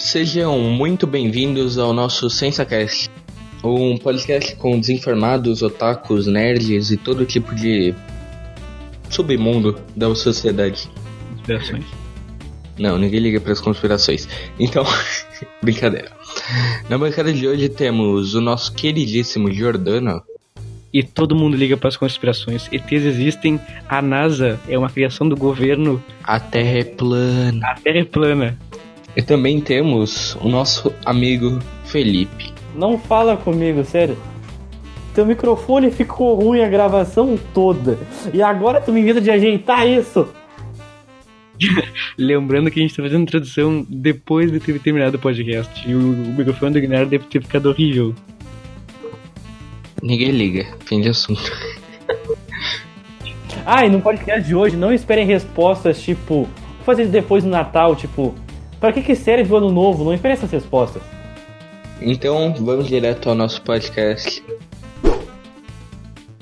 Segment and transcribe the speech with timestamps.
[0.00, 3.10] Sejam muito bem-vindos ao nosso SensaCast,
[3.62, 7.94] um podcast com desinformados, otakus, nerds e todo tipo de
[9.10, 10.88] submundo da sociedade.
[11.34, 11.84] Conspirações.
[12.78, 14.26] Não, ninguém liga para as conspirações.
[14.58, 14.84] Então,
[15.62, 16.10] brincadeira.
[16.88, 20.22] Na bancada de hoje temos o nosso queridíssimo Jordano.
[20.92, 22.68] E todo mundo liga para as conspirações.
[22.72, 27.60] ETs existem, a NASA é uma criação do governo, A Terra é plana.
[27.64, 28.58] a Terra é plana.
[29.16, 32.52] E também temos o nosso amigo Felipe.
[32.74, 34.16] Não fala comigo, sério.
[35.14, 37.98] Teu microfone ficou ruim a gravação toda.
[38.32, 40.28] E agora tu me invita de ajeitar isso.
[42.16, 45.88] Lembrando que a gente tá fazendo tradução depois de ter terminado o podcast.
[45.88, 48.14] E o, o microfone do Guilherme deve ter ficado horrível.
[50.02, 51.52] Ninguém liga, fim de assunto.
[53.66, 56.44] Ah, e no podcast de hoje não esperem respostas tipo.
[56.44, 58.34] Vou fazer isso depois do Natal, tipo.
[58.80, 60.02] Pra que que serve o ano novo?
[60.02, 61.02] Não esperem essas respostas.
[62.00, 64.42] Então vamos direto ao nosso podcast.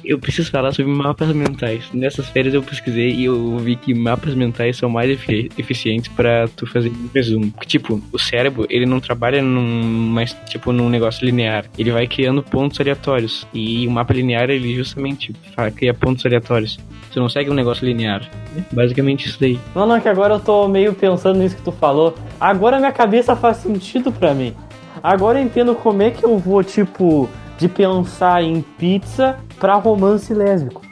[0.08, 1.84] Eu preciso falar sobre mapas mentais.
[1.92, 6.48] Nessas férias eu pesquisei e eu vi que mapas mentais são mais efi- eficientes pra
[6.56, 7.50] tu fazer um resumo.
[7.50, 9.60] Porque, tipo, o cérebro, ele não trabalha num,
[10.08, 11.66] mais, tipo, num negócio linear.
[11.76, 13.46] Ele vai criando pontos aleatórios.
[13.52, 15.34] E o mapa linear, ele justamente
[15.76, 16.78] cria pontos aleatórios.
[17.12, 18.26] Tu não segue um negócio linear.
[18.72, 19.60] Basicamente isso daí.
[19.74, 22.14] Não, não, é que agora eu tô meio pensando nisso que tu falou.
[22.40, 24.54] Agora minha cabeça faz sentido pra mim.
[25.02, 30.32] Agora eu entendo como é que eu vou, tipo, de pensar em pizza pra romance
[30.32, 30.82] lésbico.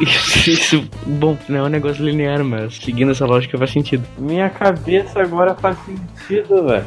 [0.00, 4.04] Isso, isso, bom, não é um negócio linear, mas seguindo essa lógica faz sentido.
[4.18, 6.84] Minha cabeça agora faz sentido, velho.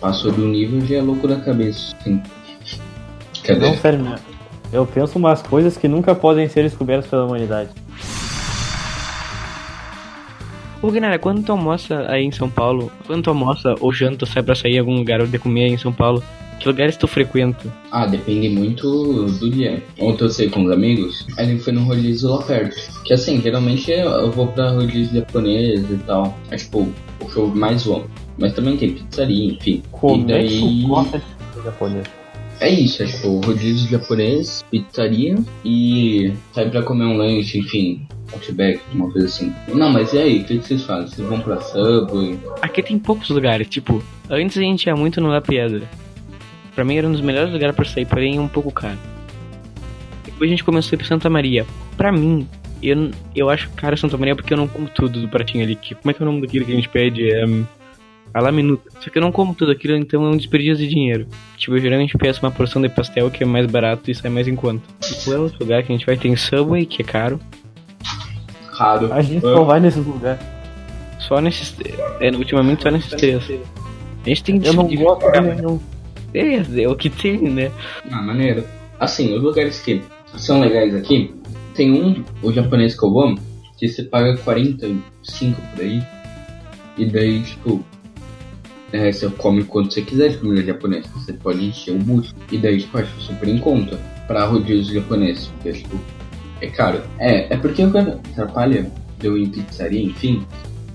[0.00, 1.94] Passou do nível já é louco da cabeça.
[2.02, 2.22] Sim.
[3.44, 3.60] Cadê?
[3.60, 4.34] Não, sério mesmo.
[4.72, 7.70] Eu penso umas coisas que nunca podem ser descobertas pela humanidade.
[10.82, 14.42] Ô, Guinara, quando tu almoça aí em São Paulo, quando tu almoça ou janta, sai
[14.42, 16.22] pra sair em algum lugar de comer aí em São Paulo,
[16.64, 17.70] que lugares tu frequenta?
[17.92, 19.82] Ah, depende muito do dia.
[20.00, 22.74] Ontem eu sei com os amigos, a gente foi no rodízio lá perto.
[23.04, 26.36] Que assim, geralmente eu vou pra rodízio japonês e tal.
[26.50, 26.88] É tipo,
[27.20, 28.06] o que eu mais vou.
[28.38, 29.82] Mas também tem pizzaria, enfim.
[29.92, 30.82] Como e é daí.
[30.86, 32.24] gosta de?
[32.60, 38.80] É isso, é tipo rodízio japonês, pizzaria e sair pra comer um lanche, enfim, outback,
[38.94, 39.52] uma coisa assim.
[39.68, 41.08] Não, mas e aí, o que, que vocês fazem?
[41.08, 42.38] Vocês vão pra Subway?
[42.62, 45.82] Aqui tem poucos lugares, tipo, antes a gente ia muito no La Piedra.
[46.74, 48.98] Pra mim era um dos melhores lugares pra sair, porém é um pouco caro.
[50.24, 51.64] Depois a gente começou a ir pra Santa Maria.
[51.96, 52.48] Pra mim,
[52.82, 55.76] eu, eu acho caro Santa Maria porque eu não como tudo do pratinho ali.
[55.76, 57.30] Que, como é que é o nome daquilo que a gente pede?
[57.30, 57.64] É, um,
[58.34, 58.90] a la minuta.
[59.00, 61.28] Só que eu não como tudo aquilo, então é um desperdício de dinheiro.
[61.56, 64.48] Tipo, eu geralmente peço uma porção de pastel que é mais barato e sai mais
[64.48, 64.82] em conta.
[65.00, 67.38] Tipo, é outro lugar que a gente vai tem Subway, que é caro.
[68.72, 69.12] Raro.
[69.12, 70.44] A gente só vai nesses lugares.
[71.20, 71.76] Só nesses.
[72.20, 73.48] É, ultimamente só nesses três.
[74.24, 75.80] A gente tem que Eu não gosto de nenhum.
[76.34, 77.70] É, o que tem, né?
[78.10, 78.64] Ah, maneiro.
[78.98, 80.02] Assim, os lugares que
[80.36, 81.32] são legais aqui,
[81.74, 83.34] tem um, o japonês que eu vou,
[83.78, 86.02] que você paga 45 por aí.
[86.96, 87.84] E daí, tipo,
[88.92, 91.08] é, você come quanto você quiser de comida japonesa.
[91.14, 92.34] Você pode encher o bucho.
[92.50, 95.48] E daí, tipo, acho super em conta pra rodízio japonês.
[95.56, 95.98] Porque, tipo,
[96.60, 97.02] é caro.
[97.18, 100.46] É, é porque o que atrapalha de eu ir em pizzaria, enfim,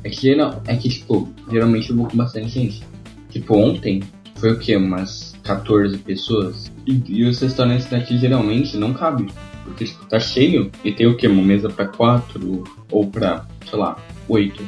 [0.03, 2.83] é que, geral, é que, tipo, geralmente eu vou com bastante gente.
[3.29, 4.01] Tipo, ontem
[4.35, 4.78] foi o quê?
[4.78, 6.71] Umas 14 pessoas.
[6.85, 9.27] E, e os restaurantes daqui geralmente não cabem.
[9.65, 11.27] Porque tipo, tá cheio e tem o quê?
[11.27, 14.63] Uma mesa pra quatro ou pra, sei lá, oito.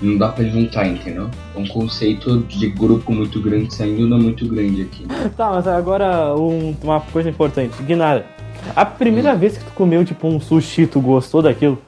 [0.00, 1.30] Não dá pra juntar, entendeu?
[1.54, 5.06] É um conceito de grupo muito grande saindo não é muito grande aqui.
[5.36, 7.80] Tá, mas agora um- uma coisa importante.
[7.82, 8.26] Guinara,
[8.74, 11.78] a primeira vez que tu comeu, tipo, um sushi, tu gostou daquilo?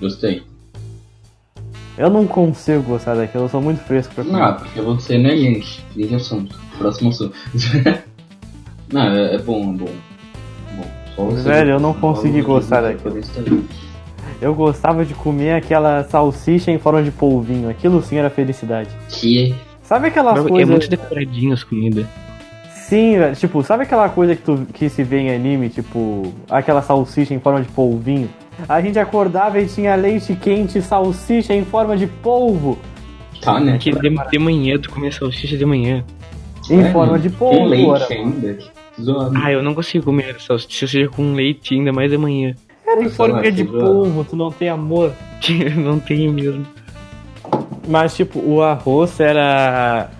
[0.00, 0.42] Gostei.
[1.98, 4.42] Eu não consigo gostar daquilo, eu sou muito fresco pra comer.
[4.42, 5.84] Ah, porque você não é gente.
[6.14, 6.58] Assunto.
[6.78, 7.34] Próximo assunto.
[8.92, 9.88] não, é, é bom, é bom.
[11.16, 13.22] bom Velho, eu não consegui gostar daquilo.
[14.40, 17.68] Eu gostava de comer aquela salsicha em forma de polvinho.
[17.70, 18.90] Aquilo sim era felicidade.
[19.08, 20.68] Que Sabe aquelas É coisas.
[20.68, 22.06] muito decoradinho as comidas.
[22.70, 23.36] Sim, velho.
[23.36, 25.68] Tipo, sabe aquela coisa que, tu, que se vê em anime?
[25.68, 28.28] Tipo, aquela salsicha em forma de polvinho?
[28.68, 32.78] A gente acordava e tinha leite quente e salsicha em forma de polvo.
[33.40, 33.78] tá, né?
[33.78, 36.04] Que de, de manhã, tu comia salsicha de manhã.
[36.70, 38.58] Em É, forma de Com polvo, leite ainda.
[39.00, 39.32] Zoado.
[39.36, 42.54] Ah, eu não consigo comer salsicha seja com leite, ainda mais de manhã.
[42.86, 43.78] Era em Nossa, forma de zoado.
[43.84, 45.12] polvo, tu não tem amor.
[45.76, 46.64] não tenho mesmo.
[47.88, 50.10] Mas, tipo, o arroz era.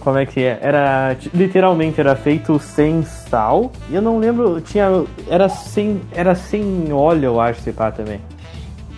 [0.00, 0.58] Como é que é?
[0.60, 1.16] Era.
[1.34, 3.72] Literalmente era feito sem sal.
[3.90, 4.60] E eu não lembro.
[4.60, 4.88] Tinha.
[5.28, 6.00] Era sem.
[6.12, 8.20] Era sem óleo, eu acho, se pá também.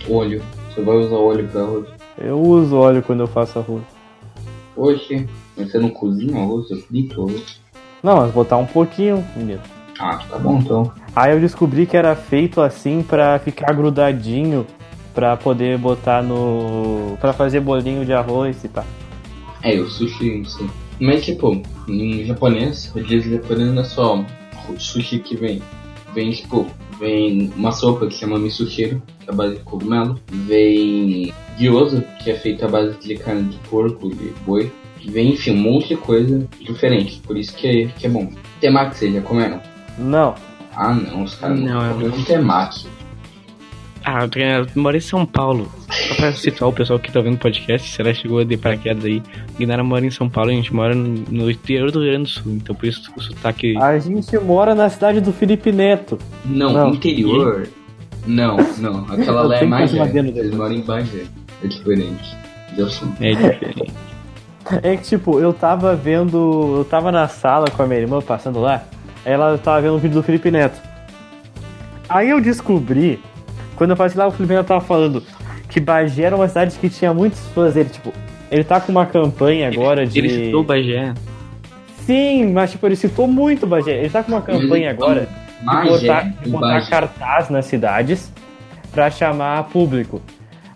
[0.08, 0.42] Olho.
[0.74, 1.86] Você vai usar óleo pra arroz.
[2.18, 3.82] Eu uso óleo quando eu faço arroz.
[4.76, 7.60] Oxe, mas você não cozinha arroz, você frita o arroz?
[8.02, 9.60] Não, mas botar um pouquinho, menino.
[9.98, 10.92] Ah, tá bom então.
[11.14, 14.66] Aí eu descobri que era feito assim pra ficar grudadinho,
[15.14, 17.16] pra poder botar no.
[17.20, 18.84] pra fazer bolinho de arroz e pá.
[19.62, 20.68] É, o sushi, sim.
[21.00, 24.24] Mas tipo, em japonês, o dia japonês não é só
[24.78, 25.62] sushi que vem.
[26.14, 26.66] Vem tipo,
[26.98, 30.20] vem uma sopa que chama misushiro, que é a base de cogumelo.
[30.30, 34.72] Vem gyoza, que é feita à base de carne de porco e boi.
[35.10, 37.20] Vem, enfim, um monte de coisa diferente.
[37.26, 38.30] Por isso que é, que é bom.
[38.60, 39.60] Temaki, vocês já comeram?
[39.98, 40.34] Não.
[40.76, 42.86] Ah não, os caras Não, não, eu comem um temaki.
[44.06, 45.70] Ah, eu moro em São Paulo.
[45.90, 49.02] Só pra situar o pessoal que tá vendo o podcast, será que chegou de paraquedas
[49.04, 49.22] aí.
[49.58, 52.28] Guinara mora em São Paulo e a gente mora no interior do Rio Grande do
[52.28, 52.52] Sul.
[52.52, 53.74] Então por isso o sotaque.
[53.78, 56.18] A gente mora na cidade do Felipe Neto.
[56.44, 56.90] Não, Não.
[56.90, 57.66] interior.
[58.26, 59.06] Não, não.
[59.10, 60.54] Aquela lá é Vocês depois.
[60.54, 61.24] moram em Bagé.
[61.62, 62.36] É diferente.
[63.20, 63.92] É diferente.
[64.82, 66.76] É que tipo, eu tava vendo.
[66.78, 68.82] Eu tava na sala com a minha irmã passando lá.
[69.24, 70.80] Aí ela tava vendo o vídeo do Felipe Neto.
[72.08, 73.20] Aí eu descobri,
[73.76, 75.22] quando eu passei lá, o Felipe Neto tava falando
[75.68, 77.88] que Bagé era uma cidade que tinha muitos fãs dele.
[77.90, 78.12] Tipo,
[78.50, 80.18] ele tá com uma campanha agora de.
[80.18, 81.12] Ele citou Bagé.
[82.06, 83.98] Sim, mas tipo, ele citou muito Bagé.
[83.98, 85.28] Ele tá com uma campanha agora
[85.60, 86.90] de botar, de botar Bagé.
[86.90, 88.32] cartaz nas cidades
[88.92, 90.22] pra chamar público.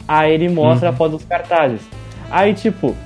[0.07, 1.83] Aí ele mostra a foto dos cartazes.
[2.31, 2.97] Aí, tipo,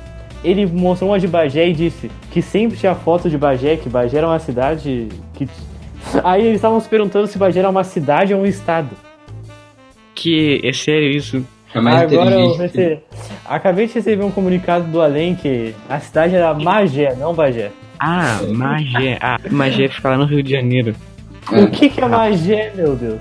[0.44, 4.18] ele mostrou uma de Bagé e disse que sempre tinha foto de Bagé, que Bagé
[4.18, 5.48] era uma cidade que.
[6.24, 8.90] Aí eles estavam se perguntando se Bagé era uma cidade ou um estado.
[10.14, 11.44] Que é sério isso.
[11.74, 12.98] É mais Agora eu recebi...
[13.46, 17.70] acabei de receber um comunicado do Além que a cidade era Magé, não Bagé.
[17.98, 19.18] Ah, Magé.
[19.20, 20.94] Ah, Magé fica lá no Rio de Janeiro.
[21.50, 21.62] É.
[21.62, 23.20] O que, que é Magé, meu Deus?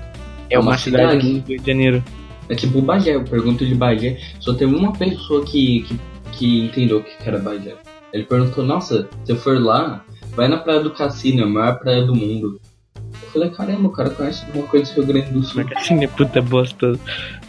[0.50, 1.32] É uma, uma cidade cidade.
[1.32, 2.04] no Rio de Janeiro.
[2.48, 4.18] É tipo Bagé, eu pergunto de Bagé.
[4.38, 5.98] Só teve uma pessoa que, que,
[6.42, 7.76] que entendeu o que era Bagé.
[8.12, 10.04] Ele perguntou, nossa, se eu for lá,
[10.34, 12.60] vai na Praia do Cassino, a maior praia do mundo.
[12.96, 15.64] Eu falei, caramba, o cara conhece alguma coisa do Rio Grande do Sul.
[15.76, 16.98] Assim, é puta bosta.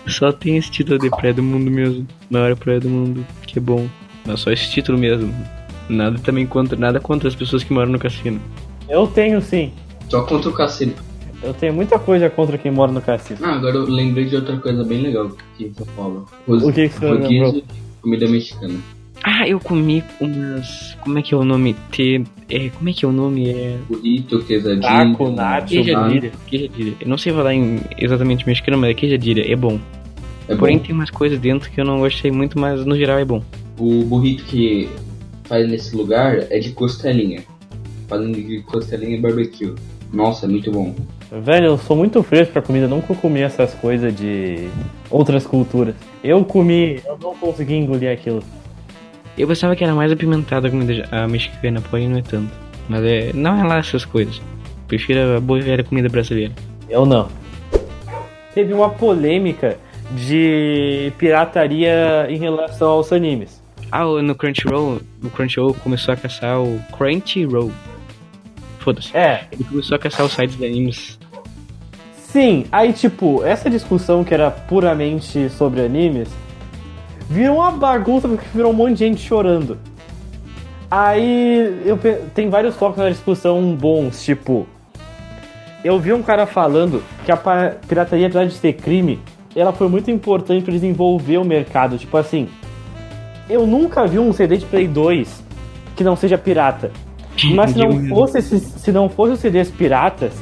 [0.07, 2.05] Só tem esse título de praia do mundo mesmo.
[2.29, 3.25] Maior praia do mundo.
[3.47, 3.87] Que é bom.
[4.27, 5.33] Mas só esse título mesmo.
[5.89, 8.39] Nada também contra, nada contra as pessoas que moram no cassino.
[8.87, 9.73] Eu tenho sim.
[10.07, 10.93] Só contra o cassino.
[11.41, 13.39] Eu tenho muita coisa contra quem mora no cassino.
[13.41, 15.29] Ah, agora eu lembrei de outra coisa bem legal
[15.59, 16.25] em São Paulo.
[16.47, 17.63] Ros- O que que você lembrou?
[18.03, 18.79] Comida mexicana.
[19.23, 20.95] Ah, eu comi umas.
[20.99, 21.73] Como é que é o nome?
[21.91, 22.23] T.
[22.49, 23.49] É, como é que é o nome?
[23.49, 23.77] É.
[23.87, 24.81] Burrito, quesadinho.
[24.81, 26.31] Taco, nacho, Queijadilha.
[26.45, 26.93] Queijadilha.
[26.99, 29.49] Eu não sei falar em exatamente mexicano, mas é queijadilha.
[29.49, 29.79] É bom.
[30.49, 30.83] É Porém, bom.
[30.83, 33.41] tem umas coisas dentro que eu não gostei muito, mas no geral é bom.
[33.79, 34.89] O burrito que
[35.45, 37.43] faz nesse lugar é de costelinha.
[38.09, 39.73] Falando de costelinha e barbecue.
[40.11, 40.93] Nossa, é muito bom.
[41.41, 44.69] Velho, eu sou muito fresco pra comida, nunca comi essas coisas de
[45.09, 45.95] outras culturas.
[46.23, 48.43] Eu comi, eu não consegui engolir aquilo.
[49.35, 52.51] Eu pensava que era mais apimentada a comida a mexicana, porém não é tanto.
[52.87, 53.31] Mas é.
[53.33, 54.39] Não é lá essas coisas.
[54.87, 56.53] Prefiro a boa e velha comida brasileira.
[56.87, 57.27] Eu não.
[58.53, 59.79] Teve uma polêmica
[60.11, 63.59] de pirataria em relação aos animes.
[63.91, 67.71] Ah, no Crunchyroll, o Crunchyroll começou a caçar o Crunchyroll.
[68.77, 69.15] Foda-se.
[69.17, 71.22] É, Ele começou a caçar os sites de animes.
[72.33, 76.27] Sim, aí tipo, essa discussão que era puramente sobre animes
[77.29, 79.77] virou uma bagunça porque virou um monte de gente chorando.
[80.89, 84.67] Aí eu pe- tem vários focos na discussão bons, tipo,
[85.83, 87.37] eu vi um cara falando que a
[87.87, 89.19] pirataria, apesar de ser crime,
[89.55, 91.97] ela foi muito importante para desenvolver o mercado.
[91.97, 92.47] Tipo assim,
[93.49, 95.43] eu nunca vi um CD de Play 2
[95.95, 96.91] que não seja pirata.
[97.55, 100.33] Mas se não fosse esses, se não fosse os CDs piratas,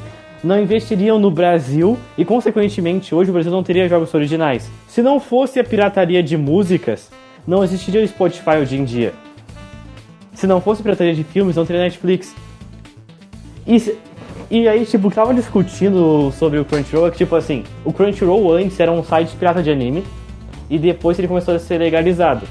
[0.44, 4.70] não investiriam no Brasil e consequentemente hoje o Brasil não teria jogos originais.
[4.88, 7.12] Se não fosse a pirataria de músicas,
[7.48, 9.14] não existiria o Spotify hoje em dia.
[10.34, 12.36] Se não fosse pirataria de filmes, não teria Netflix.
[13.68, 13.96] E,
[14.50, 18.80] e aí, tipo, tava discutindo sobre o Crunchyroll é que, tipo assim, o Crunchyroll antes
[18.80, 20.04] era um site pirata de anime
[20.70, 22.48] e depois ele começou a ser legalizado.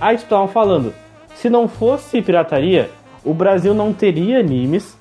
[0.00, 0.92] Aí, tipo, estavam falando,
[1.36, 2.90] se não fosse pirataria,
[3.24, 4.98] o Brasil não teria animes,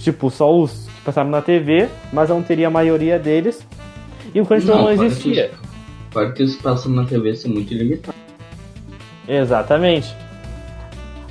[0.00, 3.64] tipo, só os que passaram na TV, mas não teria a maioria deles,
[4.34, 5.50] e o Crunchyroll não, que existia.
[5.52, 5.70] os-
[6.12, 8.18] Fora que os passam na TV são muito limitados.
[9.28, 10.12] Exatamente.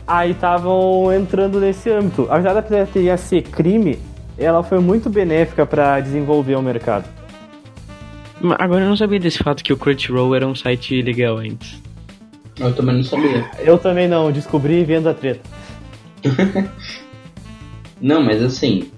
[0.08, 2.26] Aí estavam entrando nesse âmbito.
[2.30, 4.00] Apesar da pirateria ser crime,
[4.38, 7.06] ela foi muito benéfica para desenvolver o mercado.
[8.40, 11.78] Mas Agora eu não sabia desse fato que o Crunchyroll era um site legal antes.
[12.58, 13.52] Eu também não sabia.
[13.60, 15.42] Eu também não, descobri vendo a treta.
[18.02, 18.90] Não, mas assim,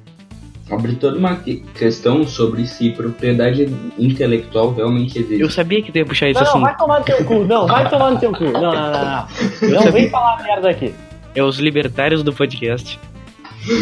[0.69, 3.67] abre toda uma que- questão sobre se propriedade
[3.97, 5.41] intelectual realmente existe.
[5.41, 6.63] Eu sabia que tu ia puxar esse Não, não, assunto.
[6.63, 7.43] vai tomar no teu cu.
[7.45, 8.43] Não, vai tomar no teu cu.
[8.45, 8.91] Não, não, não.
[8.91, 9.27] Não,
[9.69, 9.91] não sabia.
[9.91, 10.93] vem falar merda aqui.
[11.35, 12.99] É os libertários do podcast.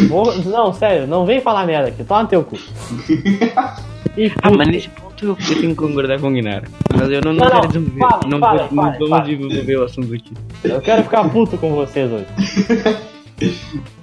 [0.08, 2.04] Vou- Não, sério, não vem falar merda aqui.
[2.04, 2.56] Toma no teu cu.
[4.16, 6.64] E Ah, mas nesse ponto eu, tenho que concordar com o Guinar.
[6.92, 8.00] Mas eu não, não, Não, não, quero desenvolver.
[8.00, 9.22] fala, não, fala, vou- não fala, vamos fala.
[9.22, 10.32] desenvolver o assunto aqui.
[10.64, 12.26] Eu quero ficar puto com vocês hoje.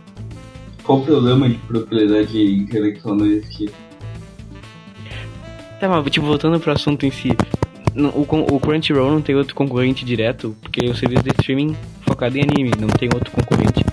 [0.87, 3.69] Qual o problema de propriedade intelectual não existir?
[5.81, 7.29] Tá, mas tipo, voltando pro assunto em si.
[7.93, 8.21] não- O,
[8.55, 12.41] o Crunchyroll não tem outro concorrente direto, porque é o serviço de streaming focado em
[12.43, 13.83] anime, não tem outro concorrente.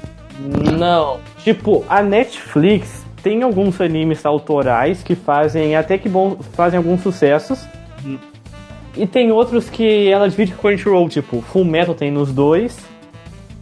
[0.78, 1.18] Não.
[1.42, 7.66] Tipo, a Netflix tem alguns animes autorais que fazem até que bom, fazem alguns sucessos.
[8.04, 8.18] Uhum.
[8.96, 12.78] E tem outros que ela divide com Crunchyroll, tipo, Full Metal tem nos dois.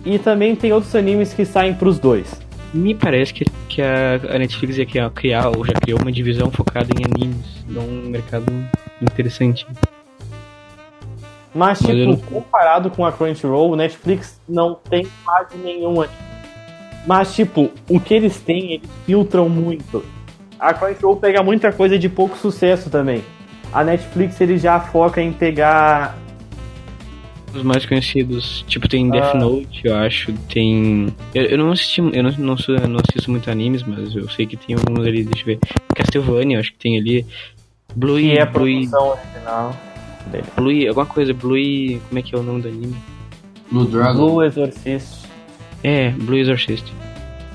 [0.05, 2.42] E também tem outros animes que saem pros dois.
[2.75, 6.51] Me parece que, que a, a Netflix ia criar, criar, ou já criou uma divisão
[6.51, 8.47] focada em animes, dá um mercado
[9.01, 9.67] interessante.
[11.55, 16.17] Mas, tipo, não- comparado com a Crunchyroll, o Netflix não tem quase nenhum anime.
[17.07, 20.03] Mas, tipo, o que eles têm, eles filtram muito.
[20.59, 23.23] A Crunchyroll pega muita coisa de pouco sucesso também.
[23.73, 26.17] A Netflix, ele já foca em pegar...
[27.55, 29.39] Os mais conhecidos, tipo, tem Death Ah.
[29.39, 31.13] Note, eu acho, tem.
[31.35, 34.29] Eu, eu não assisti, eu não, não, sou, eu não assisto muito animes, mas eu
[34.31, 35.59] sei que tem alguns ali, deixa eu ver.
[35.95, 37.27] Castlevania, eu acho que tem ali.
[37.95, 39.77] Blue Que é a Blue, produção original
[40.29, 40.45] dele.
[40.57, 42.01] Blue, alguma coisa, Blue.
[42.09, 42.97] Como é que é o nome do anime?
[43.71, 44.15] Blue Dragon?
[44.15, 45.27] Blue Exorcist.
[45.85, 46.87] É, Blue Exorcist.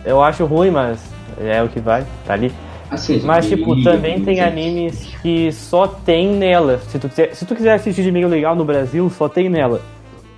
[0.06, 1.04] Eu acho ruim, mas
[1.40, 2.52] é o que vai, tá ali.
[2.90, 6.80] Assim, Mas, tipo, e- também tem animes que só tem nela.
[6.88, 9.82] Se tu quiser, se tu quiser assistir de meio legal no Brasil, só tem nela.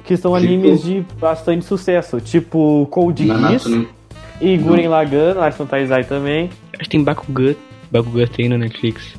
[0.03, 0.45] Que são Tipo?
[0.53, 2.19] animes de bastante sucesso.
[2.19, 3.85] Tipo Code Geass né?
[4.41, 6.49] e Guren Lagann, Arson Taizai também.
[6.73, 7.53] Acho que tem Bakugan.
[7.91, 9.13] Bakugan tem na Netflix.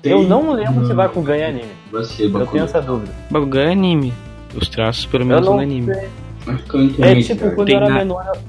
[0.00, 0.96] Tem- Eu não lembro se Não.
[0.96, 2.04] Bakugan é anime.
[2.04, 2.52] Ser Eu Bakugan.
[2.52, 3.12] tenho essa dúvida.
[3.30, 4.14] Bakugan é anime.
[4.56, 5.92] Os traços, pelo menos, são não no anime.
[5.92, 8.24] É tipo, quando Tem eu era na- menor.
[8.34, 8.40] eu-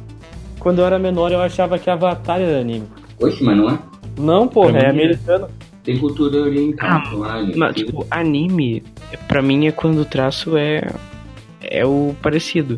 [0.59, 2.85] Quando eu era menor, eu achava que Avatar era anime.
[3.19, 3.79] Oxe, mas não é?
[4.17, 5.03] Não, porra, Pra é mim é.
[5.05, 5.47] americano.
[5.83, 8.83] Tem cultura oriental, Ah, alien, Mas, tipo, anime,
[9.27, 10.91] pra mim é quando o traço é.
[11.61, 12.77] É o parecido.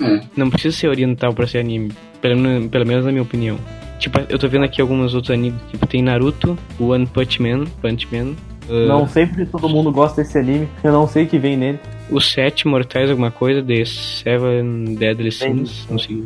[0.00, 0.20] É.
[0.36, 1.92] Não precisa ser oriental pra ser anime.
[2.20, 3.56] Pelo, pelo menos na minha opinião.
[3.98, 5.60] Tipo, eu tô vendo aqui alguns outros animes.
[5.70, 8.32] Tipo, tem Naruto, One Punch Man, Punch Man.
[8.68, 10.68] uh, Não sei porque todo mundo gosta desse anime.
[10.82, 11.78] Eu não sei o que vem nele.
[12.10, 16.24] Os Sete Mortais, alguma coisa, The Seven Deadly Sins, não sei.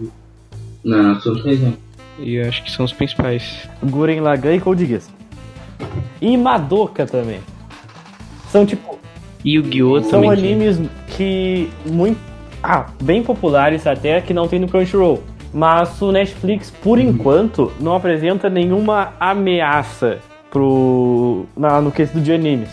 [0.84, 1.78] Não, três anos.
[2.18, 3.68] E eu acho que são os principais.
[3.82, 5.10] Guren Lagann e Code Geass.
[6.20, 7.40] E Madoka também.
[8.50, 8.98] São tipo,
[9.44, 10.30] E o Gyo são também.
[10.30, 12.18] animes que muito
[12.62, 15.22] ah, bem populares até que não tem no Crunchyroll.
[15.52, 20.18] Mas o Netflix, por enquanto, não apresenta nenhuma ameaça
[20.50, 22.68] pro na, no quesito de animes.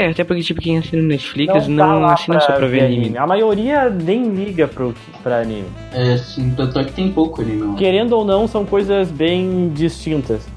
[0.00, 2.84] É, até porque, tipo, quem assina no Netflix tá não, lá assina só pra ver
[2.84, 3.18] anime.
[3.18, 5.66] A maioria nem liga pro, pra anime.
[5.92, 7.74] É, sim, tanto é que tem pouco não.
[7.74, 10.48] Querendo ou não, são coisas bem distintas.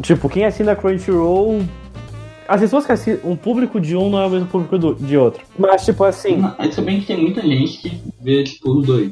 [0.00, 1.60] Tipo, quem assina Crunchyroll.
[2.48, 3.18] As pessoas que assinam.
[3.24, 5.42] Um público de um não é o mesmo público do, de outro.
[5.58, 6.42] Mas, tipo assim.
[6.58, 9.10] É também que tem muita gente que vê, tipo, os dois.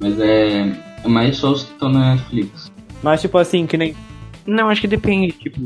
[0.00, 0.72] Mas é,
[1.04, 2.72] é mais só os que estão na Netflix.
[3.02, 3.94] Mas, tipo assim, que nem.
[4.44, 5.60] Não, acho que depende, tipo.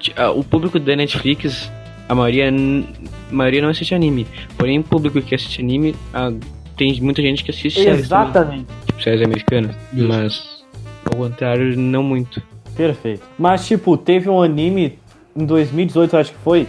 [0.00, 1.70] ti- ah, O público da Netflix,
[2.08, 4.26] a maioria, a maioria não assiste anime.
[4.56, 6.32] Porém, o público que assiste anime, ah,
[6.76, 8.66] tem muita gente que assiste séries Exatamente.
[8.86, 9.74] tipo séries americanas.
[9.92, 10.08] Justo.
[10.08, 10.64] Mas,
[11.04, 12.42] ao contrário, não muito.
[12.76, 13.22] Perfeito.
[13.38, 14.98] Mas, tipo, teve um anime
[15.34, 16.66] em 2018, eu acho que foi,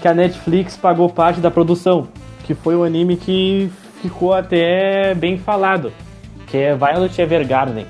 [0.00, 2.08] que a Netflix pagou parte da produção.
[2.44, 3.70] Que foi um anime que
[4.02, 5.92] ficou até bem falado.
[6.46, 7.86] Que é Violet Evergarden.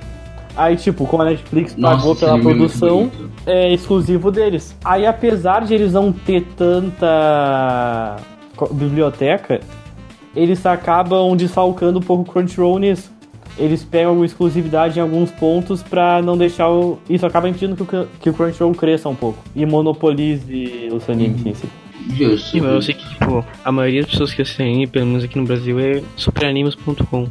[0.57, 3.11] Aí, tipo, como a Netflix pagou pela é produção,
[3.45, 4.77] é exclusivo deles.
[4.85, 8.17] Aí, apesar de eles não ter tanta
[8.71, 9.61] biblioteca,
[10.35, 13.13] eles acabam desfalcando um pouco o Crunchyroll nisso.
[13.57, 16.99] Eles pegam exclusividade em alguns pontos pra não deixar o.
[17.09, 21.47] Isso acaba impedindo que o, que o Crunchyroll cresça um pouco e monopolize os animes
[21.47, 21.69] em si.
[22.11, 22.51] Justo.
[22.51, 25.25] Sim, mas eu sei que, tipo, a maioria das pessoas que assistem anime, pelo menos
[25.25, 27.29] aqui no Brasil, é superanimes.com.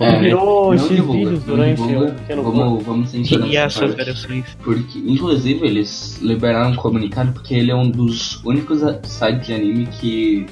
[0.00, 2.06] É, virou divulga, vídeos não durante divulga.
[2.06, 3.96] um pequeno Vamos, vamos censurar essa essas parte.
[3.96, 4.44] variações.
[4.62, 9.86] Porque, inclusive, eles liberaram um comunicado porque ele é um dos únicos sites de anime
[9.86, 10.46] que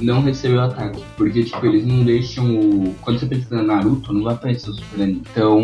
[0.00, 1.02] não recebeu ataque.
[1.16, 2.94] Porque, tipo, eles não deixam o.
[3.00, 5.22] Quando você pesquisa Naruto, não vai aparecer o Super Anime.
[5.30, 5.58] Então,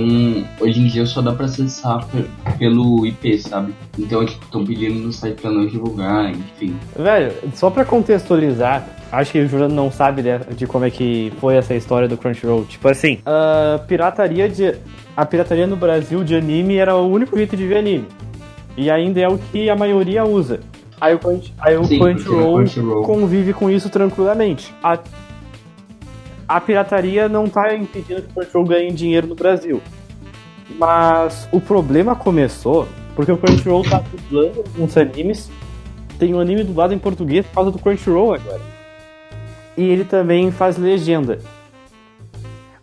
[0.61, 2.25] hoje em dia só dá pra acessar pe-
[2.59, 3.73] pelo IP, sabe?
[3.99, 6.77] Então, tipo, estão pedindo no site pra não divulgar, enfim.
[6.97, 11.33] Velho, só pra contextualizar, acho que o Juliano não sabe de, de como é que
[11.41, 12.65] foi essa história do Crunchyroll.
[12.65, 14.75] Tipo assim, a pirataria de.
[15.17, 18.07] A pirataria no Brasil de anime era o único jeito de ver anime.
[18.77, 20.61] E ainda é o que a maioria usa.
[21.01, 24.75] Aí o, Crunch- aí o Sim, porque no Crunchyroll Crunchyroll- convive com isso tranquilamente.
[24.83, 24.99] A,
[26.49, 29.81] a pirataria não tá impedindo que o Crunchyroll ganhe dinheiro no Brasil.
[30.79, 35.51] Mas o problema começou porque o Crunchyroll tá dublando alguns animes.
[36.19, 38.61] Tem um anime dublado em português por causa do Crunchyroll agora.
[39.77, 41.39] E ele também faz legenda.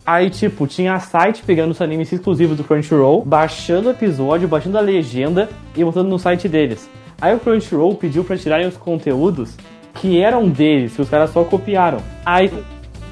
[0.06, 4.82] Aí, tipo, tinha site pegando os animes exclusivos do Crunchyroll, baixando o episódio, baixando a
[4.82, 6.90] legenda e botando no site deles.
[7.22, 9.56] Aí o Crunchyroll pediu pra tirarem os conteúdos
[9.96, 12.00] que eram deles, que os caras só copiaram.
[12.26, 12.52] Aí,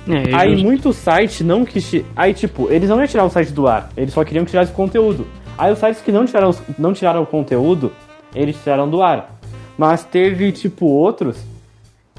[0.07, 0.65] É, é aí justo.
[0.65, 2.03] muitos sites não quis.
[2.15, 4.71] Aí, tipo, eles não iam tirar o site do ar, eles só queriam tirar esse
[4.71, 5.25] conteúdo.
[5.57, 7.91] Aí os sites que não tiraram, não tiraram o conteúdo,
[8.35, 9.31] eles tiraram do ar.
[9.77, 11.38] Mas teve, tipo, outros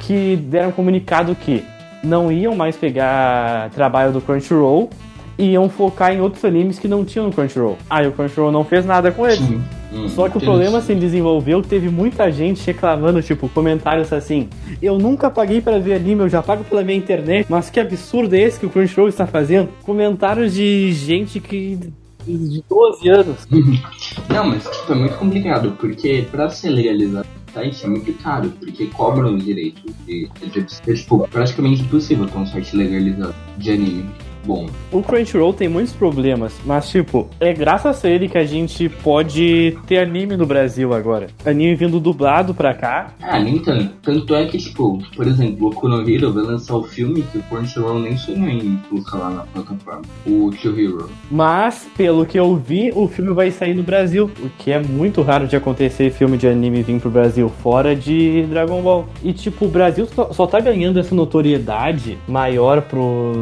[0.01, 1.65] que deram comunicado que
[2.03, 4.91] não iam mais pegar trabalho do Crunchyroll
[5.39, 7.79] e iam focar em outros animes que não tinham no Crunchyroll.
[7.89, 9.39] Aí o Crunchyroll não fez nada com eles.
[9.39, 9.63] Sim.
[9.97, 14.49] Hum, Só que o problema se desenvolveu que teve muita gente reclamando, tipo, comentários assim:
[14.83, 18.35] Eu nunca paguei pra ver anime, eu já pago pela minha internet, mas que absurdo
[18.35, 19.69] é esse que o Crunchyroll está fazendo?
[19.83, 21.79] Comentários de gente que.
[22.27, 23.49] de 12 anos.
[24.29, 28.53] Não, mas tipo, é muito complicado, porque pra ser legalizado o site é muito caro,
[28.59, 30.83] porque cobram os direitos de exibição.
[30.87, 34.11] É tipo, praticamente impossível ter um site legalizado de anime.
[34.47, 38.89] Bom, O Crunchyroll tem muitos problemas, mas, tipo, é graças a ele que a gente
[38.89, 41.27] pode ter anime no Brasil agora.
[41.45, 43.13] Anime vindo dublado pra cá.
[43.21, 43.91] ah, nem tanto.
[44.03, 47.39] Tanto é que, tipo, por exemplo, o Boku no Hero vai lançar o filme que
[47.39, 50.03] o Crunchyroll nem sonhou em colocar lá na plataforma.
[50.25, 51.11] O Tio Hero.
[51.31, 54.31] Mas, pelo que eu vi, o filme vai sair no Brasil.
[54.41, 58.45] O que é muito raro de acontecer filme de anime vir pro Brasil, fora de
[58.49, 59.09] Dragon Ball.
[59.25, 63.33] E, tipo, o Brasil só, só tá ganhando essa notoriedade maior pro,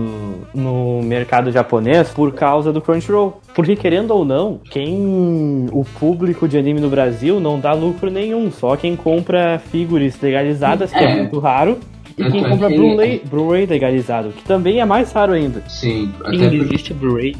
[0.54, 3.40] no mercado japonês por causa do Crunchyroll.
[3.54, 5.66] Porque, querendo ou não, quem.
[5.72, 8.50] O público de anime no Brasil não dá lucro nenhum.
[8.50, 11.16] Só quem compra figures legalizadas, que é, É.
[11.16, 11.78] muito raro.
[12.16, 15.62] E quem é compra que- Blu-ray Blu-ray legalizado, que também é mais raro ainda.
[15.68, 17.34] Sim, até porque existe Blu-ray.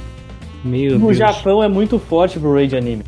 [0.65, 1.19] Meu No Deus.
[1.19, 3.05] Japão é muito forte Blu-ray de anime.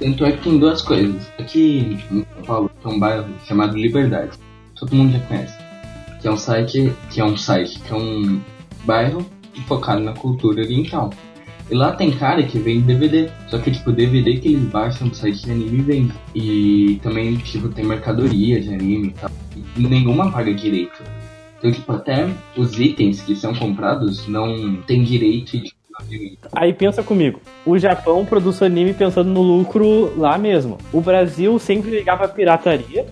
[0.00, 1.28] Tanto é que tem duas coisas.
[1.38, 4.30] Aqui em São Paulo tem um bairro chamado Liberdade.
[4.78, 5.54] Todo mundo já conhece.
[6.20, 8.40] Que é um site, que é um site, que é um
[8.84, 9.24] bairro
[9.62, 11.10] focado na cultura oriental.
[11.70, 13.28] E lá tem cara que vende DVD.
[13.48, 16.12] Só que tipo, DVD que eles baixam do site de anime e vendem.
[16.34, 19.30] E também, tipo, tem mercadoria de anime e tal.
[19.76, 21.02] E nenhuma paga direito.
[21.58, 25.76] Então, tipo, até os itens que são comprados não tem direito de
[26.52, 30.78] Aí pensa comigo, o Japão produz anime pensando no lucro lá mesmo.
[30.92, 33.04] O Brasil sempre ligava a pirataria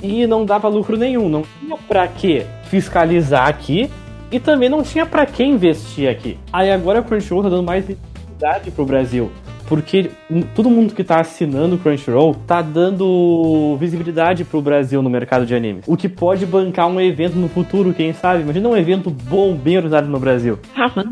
[0.00, 1.28] e não dava lucro nenhum.
[1.28, 3.90] Não tinha pra que fiscalizar aqui
[4.30, 6.38] e também não tinha pra que investir aqui.
[6.52, 9.30] Aí agora o Crunchyroll tá dando mais visibilidade pro Brasil.
[9.66, 10.10] Porque
[10.54, 15.54] todo mundo que tá assinando o Crunchyroll tá dando visibilidade pro Brasil no mercado de
[15.54, 15.84] animes.
[15.86, 18.42] O que pode bancar um evento no futuro, quem sabe?
[18.42, 20.58] Imagina um evento bom, bem organizado no Brasil.
[20.74, 21.10] Ah, mano.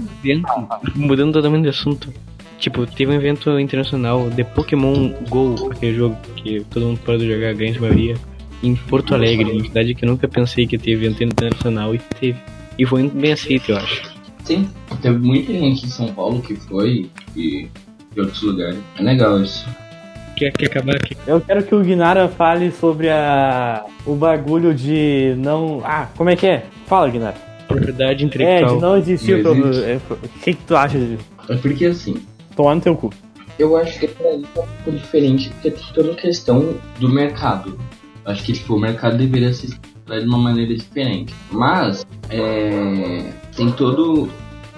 [0.97, 2.13] Mudando totalmente de assunto.
[2.59, 7.51] Tipo, teve um evento internacional de Pokémon GO, aquele jogo que todo mundo pode jogar,
[7.51, 8.17] a grande maioria,
[8.61, 12.39] em Porto Alegre, uma cidade que eu nunca pensei que teve evento internacional e teve.
[12.79, 14.03] E foi bem aceito, eu acho.
[14.45, 14.69] Sim,
[15.03, 17.69] teve muita gente em São Paulo que foi e
[18.15, 18.79] de outros lugares.
[18.99, 19.67] É legal isso.
[20.37, 21.17] Quer, quer acabar aqui?
[21.27, 25.81] Eu quero que o Guinara fale sobre a o bagulho de não.
[25.85, 26.67] Ah, como é que é?
[26.87, 27.35] Fala, Guinara.
[27.67, 28.77] Propriedade É, intelectual.
[28.77, 29.69] de não existir Não o problema.
[29.71, 29.91] existe.
[29.91, 31.19] É, O que, que tu acha de
[31.51, 32.17] É porque assim,
[32.57, 33.11] tomar no teu cu?
[33.59, 37.09] eu acho que pra isso é um pouco diferente, porque tem toda a questão do
[37.09, 37.77] mercado.
[38.25, 39.77] Acho que tipo, o mercado deveria se
[40.09, 41.35] de uma maneira diferente.
[41.51, 44.29] Mas é, tem todo.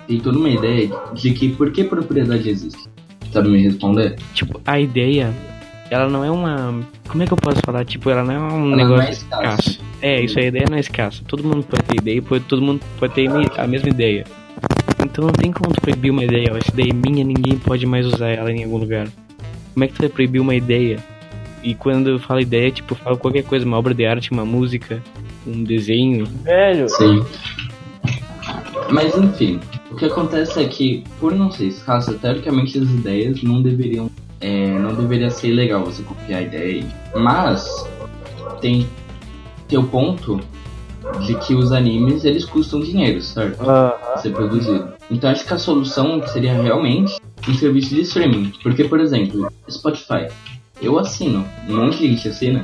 [0.07, 2.89] Tem toda uma ideia de que por que propriedade existe.
[3.33, 4.17] Sabe me responder?
[4.35, 5.33] Tipo, a ideia,
[5.89, 6.81] ela não é uma.
[7.09, 7.85] Como é que eu posso falar?
[7.85, 9.61] Tipo, ela não é um Ela negócio não é escassa.
[9.71, 9.81] escasso.
[10.03, 11.23] É, isso a ideia não é escassa.
[11.29, 14.25] Todo mundo pode ter ideia, todo mundo pode ter a mesma ideia.
[15.05, 16.51] Então não tem como tu proibir uma ideia.
[16.57, 19.07] Essa ideia é minha, ninguém pode mais usar ela em algum lugar.
[19.73, 20.99] Como é que tu vai proibir uma ideia?
[21.63, 24.45] E quando eu falo ideia, tipo, eu falo qualquer coisa, uma obra de arte, uma
[24.45, 25.03] música,
[25.47, 26.27] um desenho.
[26.43, 27.25] Velho, Sim.
[28.91, 33.63] Mas enfim, o que acontece é que, por não ser escassa, teoricamente as ideias não
[33.63, 34.11] deveriam.
[34.41, 36.85] é, não deveria ser legal você copiar a ideia.
[37.15, 37.87] Mas
[38.61, 38.87] tem
[39.69, 40.41] teu ponto
[41.27, 43.61] de que os animes eles custam dinheiro, certo?
[43.63, 43.93] Aham.
[44.19, 44.93] ser produzido.
[45.11, 47.17] Então acho que a solução seria realmente
[47.49, 48.53] um serviço de streaming.
[48.63, 50.29] Porque, por exemplo, Spotify.
[50.83, 52.63] Eu assino, um monte de gente assina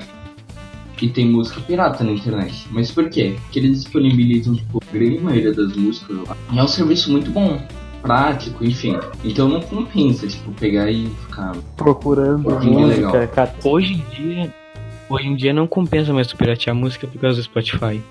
[1.00, 2.66] e tem música pirata na internet.
[2.70, 3.36] Mas por quê?
[3.42, 6.36] Porque eles disponibilizam tipo, a grande maioria das músicas lá.
[6.54, 7.60] É um serviço muito bom,
[8.00, 8.98] prático, enfim.
[9.22, 11.54] Então não compensa, tipo, pegar e ficar.
[11.76, 13.30] Procurando música.
[13.64, 14.54] Hoje em dia.
[15.08, 18.02] Hoje em dia não compensa mais tu piratear música por causa do Spotify.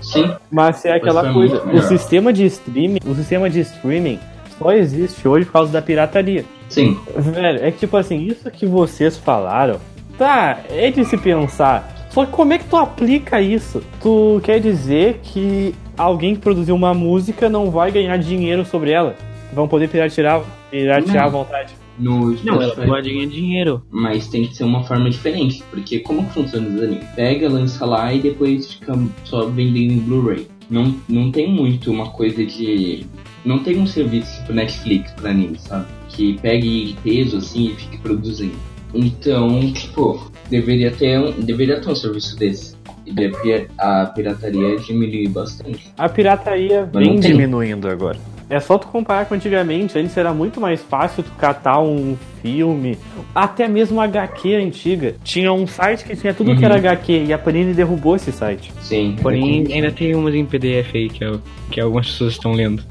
[0.00, 4.20] Sim, Mas é aquela foi coisa, o sistema de streaming, o sistema de streaming
[4.58, 6.44] só existe hoje por causa da pirataria.
[6.68, 6.98] Sim.
[7.16, 9.78] Velho, é que tipo assim, isso que vocês falaram,
[10.18, 11.94] tá, é de se pensar.
[12.10, 13.82] Só que como é que tu aplica isso?
[14.02, 19.14] Tu quer dizer que alguém que produziu uma música não vai ganhar dinheiro sobre ela?
[19.52, 21.30] Vão poder piratear, piratear à Não.
[21.30, 21.74] vontade.
[21.98, 23.82] No Não, ela pode ganhar dinheiro.
[23.90, 27.06] Mas tem que ser uma forma diferente, porque como que funciona os animes?
[27.14, 28.92] Pega, lança lá e depois fica
[29.24, 30.46] só vendendo em Blu-ray.
[30.68, 33.06] Não, não tem muito uma coisa de.
[33.44, 35.86] Não tem um serviço tipo Netflix pra anime, sabe?
[36.16, 38.54] Que pegue peso assim e fique produzindo.
[38.94, 42.74] Então, tipo, deveria ter um, deveria ter um serviço desse.
[43.04, 45.92] E a pi- a pirataria diminuir bastante.
[45.96, 48.18] A pirataria Mas vem diminuindo agora.
[48.48, 49.98] É só tu comparar com antigamente.
[49.98, 52.96] Antes era muito mais fácil tu catar um filme,
[53.34, 55.14] até mesmo HQ antiga.
[55.22, 56.64] Tinha um site que tinha tudo que Uhum.
[56.64, 58.72] era HQ e a Panini derrubou esse site.
[58.80, 59.16] Sim.
[59.20, 61.32] Porém, ainda tem umas em PDF aí que, é
[61.70, 62.82] que algumas pessoas estão lendo.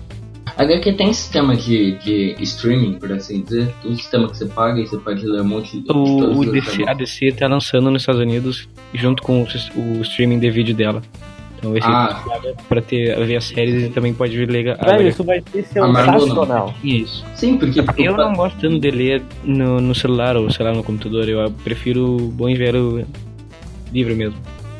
[0.57, 3.73] HQ tem sistema de, de streaming, por assim dizer.
[3.83, 5.91] Um sistema que você paga e você pode ler um monte de.
[5.91, 10.39] O, o DC, a DC tá lançando nos Estados Unidos junto com o, o streaming
[10.39, 11.01] de vídeo dela.
[11.57, 12.21] Então vai ser Ah.
[12.69, 15.59] pra ter, ver as séries e também pode ver lega- a Velho, isso vai ser
[15.59, 16.73] A sensacional.
[16.83, 17.25] Isso.
[17.35, 20.83] Sim, porque Eu não gosto tanto de ler no, no celular ou sei lá no
[20.83, 21.27] computador.
[21.27, 23.05] Eu prefiro o bom e velho
[23.91, 24.37] livro mesmo.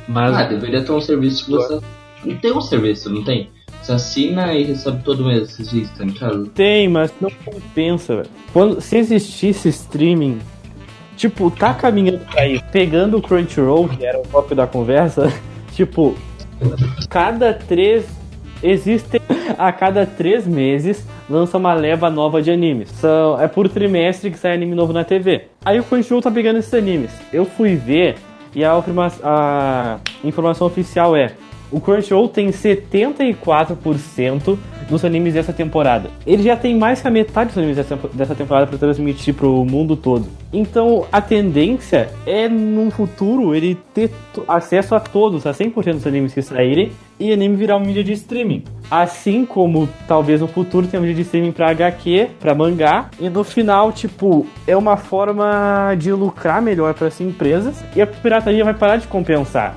[0.08, 1.80] Mas Ah, deveria ter um serviço que você.
[2.24, 3.50] Não tem um serviço, não tem?
[3.90, 5.90] Assina e recebe todo mês esses?
[6.54, 8.30] Tem, mas não compensa, velho.
[8.52, 10.40] Quando, se existisse streaming,
[11.16, 12.64] tipo, tá caminhando pra isso.
[12.72, 15.32] Pegando o Crunchyroll, que era o tópico da conversa,
[15.74, 16.16] tipo,
[17.10, 18.06] cada três.
[18.64, 19.22] Existe.
[19.58, 22.90] A cada três meses lança uma leva nova de animes.
[22.90, 25.48] São, é por trimestre que sai anime novo na TV.
[25.64, 27.12] Aí o Crunchyroll tá pegando esses animes.
[27.32, 28.16] Eu fui ver
[28.56, 28.72] e a,
[29.24, 31.34] a informação oficial é:
[31.76, 34.58] o Crunchyroll tem 74%
[34.90, 36.10] dos animes dessa temporada.
[36.26, 37.98] Ele já tem mais que a metade dos animes dessa,
[38.34, 40.26] temporada para transmitir pro mundo todo.
[40.54, 44.10] Então a tendência é num futuro ele ter
[44.48, 48.14] acesso a todos, a 100% dos animes que saírem e anime virar uma mídia de
[48.14, 48.64] streaming.
[48.90, 53.44] Assim como talvez no futuro tenha mídia de streaming para HQ, para mangá, e no
[53.44, 58.74] final, tipo, é uma forma de lucrar melhor para as empresas e a pirataria vai
[58.74, 59.76] parar de compensar.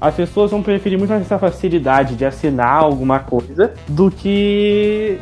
[0.00, 5.18] As pessoas vão preferir muito mais essa facilidade de assinar alguma coisa do que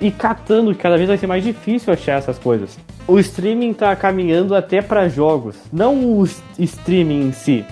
[0.00, 2.78] ir catando, que cada vez vai ser mais difícil achar essas coisas.
[3.06, 6.28] O streaming tá caminhando até para jogos, não o
[6.58, 7.64] streaming em si,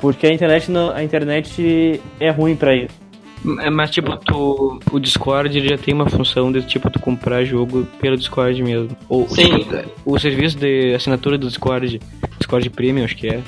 [0.00, 3.02] porque a internet não, a internet é ruim para isso.
[3.60, 7.86] É, Mas tipo, tu, o Discord já tem uma função de tipo tu comprar jogo
[8.00, 8.96] pelo Discord mesmo.
[9.08, 9.58] Ou Sim.
[9.58, 12.00] tipo, o serviço de assinatura do Discord,
[12.38, 13.40] Discord Premium, acho que é.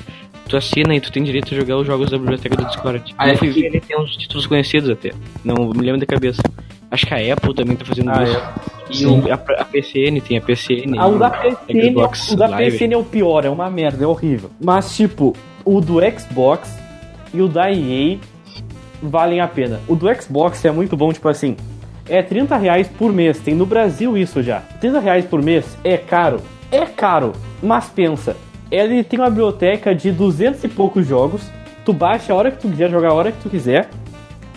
[0.47, 3.15] Tu assina e tu tem direito a jogar os jogos da biblioteca do Discord.
[3.17, 5.11] Ah, eu é fui que- ver, ele tem uns títulos conhecidos até.
[5.43, 6.41] Não me lembro de cabeça.
[6.91, 8.41] Acho que a Apple também tá fazendo Ah, isso.
[8.91, 9.21] E Sim.
[9.21, 10.97] o, a, a PCN tem a PCN.
[10.99, 12.71] Ah, o da PCN, Xbox o da Live.
[12.71, 14.51] PCN é o pior, é uma merda, é horrível.
[14.63, 16.77] Mas tipo, o do Xbox
[17.33, 18.19] e o da EA
[19.01, 19.79] valem a pena.
[19.87, 21.57] O do Xbox é muito bom, tipo assim,
[22.07, 24.59] é 30 reais por mês, tem no Brasil isso já.
[24.79, 26.39] 30 reais por mês é caro,
[26.71, 28.37] é caro, mas pensa,
[28.75, 31.41] ele tem uma biblioteca de 200 e poucos jogos,
[31.83, 33.89] tu baixa a hora que tu quiser, jogar a hora que tu quiser,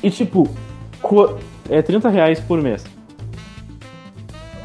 [0.02, 0.48] e tipo,
[1.68, 2.85] é 30 reais por mês.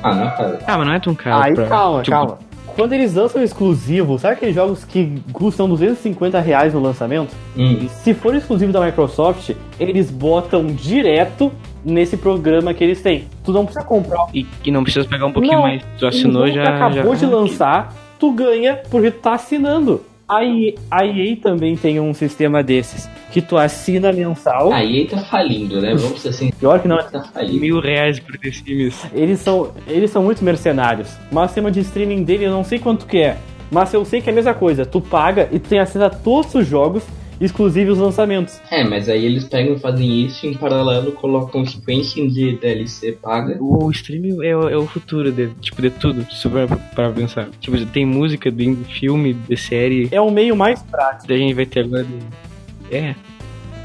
[0.02, 0.60] Ah, não, cara.
[0.68, 1.44] Ah, mas não é tão caro.
[1.44, 2.38] Aí pra- calma, tipo, calma.
[2.76, 7.30] Quando eles lançam exclusivo, sabe aqueles jogos que custam 250 reais no lançamento?
[7.56, 7.88] Hum.
[7.88, 11.52] Se for exclusivo da Microsoft, eles botam direto
[11.86, 13.26] nesse programa que eles têm.
[13.44, 14.26] Tu não precisa comprar.
[14.34, 15.84] E que não precisa pegar um pouquinho Não, mais.
[16.00, 16.64] Tu assinou já.
[16.64, 17.20] acabou já...
[17.20, 20.02] de lançar, tu ganha porque tu tá assinando.
[20.26, 24.72] A EA, a EA também tem um sistema desses, que tu assina mensal.
[24.72, 25.94] A EA tá falindo, né?
[25.94, 27.60] Vamos ser assim, Pior que não, tá falindo.
[27.60, 29.06] Mil reais por The Sims.
[29.14, 31.10] Eles são, eles são muito mercenários.
[31.30, 33.38] Mas o sistema de streaming dele eu não sei quanto que é.
[33.70, 34.86] Mas eu sei que é a mesma coisa.
[34.86, 37.04] Tu paga e tu tem acesso a todos os jogos,
[37.44, 38.60] exclusivos lançamentos.
[38.72, 42.58] É, mas aí eles pegam e fazem isso e em paralelo colocam tipo enchem de
[42.58, 43.58] DLC paga.
[43.62, 47.50] O streaming é, o- é o futuro de, tipo, de tudo, se for pra, pensar.
[47.60, 50.08] Tipo, tem música, tem filme, de série.
[50.12, 51.28] É o meio mais prático.
[51.28, 52.04] Daí a gente vai ter agora.
[52.04, 53.16] de- É.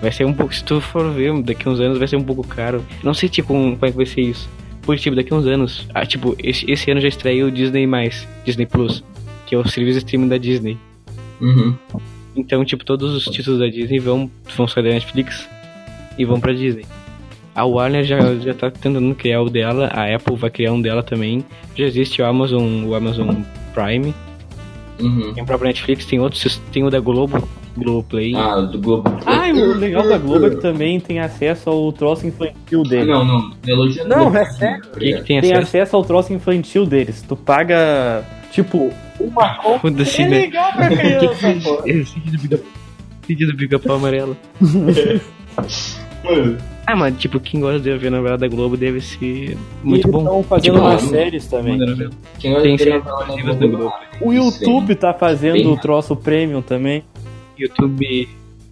[0.01, 2.47] Vai ser um pouco, se tu for ver, daqui uns anos vai ser um pouco
[2.47, 2.85] caro.
[3.03, 4.49] Não sei, tipo, um, como é que vai ser isso.
[4.83, 7.85] Porque, tipo, daqui uns anos, ah, tipo, esse, esse ano já estreia o Disney+,
[8.45, 9.03] Disney Plus,
[9.45, 10.79] que é o serviço de streaming da Disney.
[11.41, 11.75] Uhum.
[12.39, 15.49] Então, tipo, todos os títulos da Disney vão, vão sair da Netflix
[16.17, 16.87] e vão pra Disney.
[17.55, 21.03] A Warner já, já tá tentando criar o dela, a Apple vai criar um dela
[21.03, 21.45] também.
[21.75, 23.35] Já existe o Amazon, o Amazon
[23.75, 24.15] Prime.
[25.01, 25.33] Uhum.
[25.35, 28.35] Tem o próprio Netflix, tem outros, tem o da Globo, Globoplay.
[28.37, 29.11] Ah, do Globo.
[29.27, 33.09] Ah, e o legal da Globo é que também tem acesso ao troço infantil deles.
[33.09, 33.53] Não, não.
[33.67, 34.83] Elogia Não, é sério.
[34.97, 35.59] Que, que tem Tem acesso?
[35.63, 37.23] acesso ao troço infantil deles.
[37.27, 39.89] Tu paga, tipo, uma conta.
[40.23, 40.39] É né?
[40.41, 41.83] legal pra criança, pô.
[41.87, 42.19] Esse
[43.47, 44.37] do pica-pau amarelo.
[46.25, 49.59] Mano, Ah, mas tipo, quem gosta de ver a novela da Globo deve ser E
[49.85, 50.19] muito eles bom.
[50.23, 51.79] estão fazendo Tipo, umas não, séries também.
[52.39, 56.17] Quem gosta de séries novela da Globo, O isso, YouTube tá fazendo Bem- o troço
[56.17, 57.05] premium também.
[57.59, 58.29] YouTube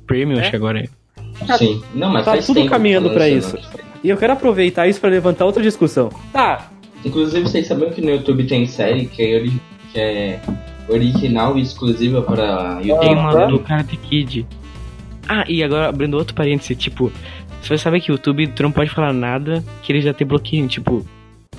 [0.06, 1.56] Premium, acho que agora é.
[1.58, 1.82] Sim.
[1.94, 3.62] Não, mas Tá faz tudo tempo que caminhando tá pra lançando.
[4.02, 6.08] E eu quero aproveitar isso pra levantar outra discussão.
[6.32, 6.70] Tá,
[7.06, 9.60] Inclusive, vocês sabiam que no YouTube tem série que é, ori-
[9.92, 10.40] que é
[10.88, 13.14] original e exclusiva para Tem YouTube?
[13.14, 13.48] uma Aham.
[13.48, 14.46] do Karate Kid.
[15.28, 17.10] Ah, e agora abrindo outro parêntese, tipo,
[17.62, 20.66] você sabe que o YouTube tu não pode falar nada que ele já te bloqueia,
[20.66, 21.04] tipo,